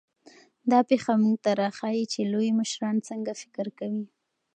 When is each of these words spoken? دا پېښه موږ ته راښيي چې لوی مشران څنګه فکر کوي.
دا 0.71 0.79
پېښه 0.89 1.11
موږ 1.23 1.35
ته 1.43 1.51
راښيي 1.61 2.03
چې 2.13 2.29
لوی 2.33 2.49
مشران 2.59 2.95
څنګه 3.09 3.31
فکر 3.41 3.67
کوي. 3.79 4.05